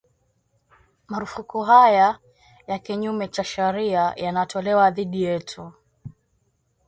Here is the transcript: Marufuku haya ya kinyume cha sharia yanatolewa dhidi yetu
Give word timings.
Marufuku 1.07 1.61
haya 1.61 2.19
ya 2.67 2.79
kinyume 2.79 3.27
cha 3.27 3.43
sharia 3.43 4.13
yanatolewa 4.17 4.91
dhidi 4.91 5.23
yetu 5.23 5.73